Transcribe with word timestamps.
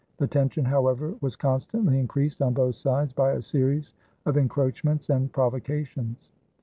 The 0.17 0.25
tension, 0.25 0.65
however, 0.65 1.13
was 1.21 1.35
constantly 1.35 1.99
increased 1.99 2.41
on 2.41 2.55
both 2.55 2.73
sides 2.73 3.13
by 3.13 3.33
a 3.33 3.41
series 3.43 3.93
of 4.25 4.35
encroachments 4.35 5.11
and 5.11 5.31
provocations. 5.31 6.31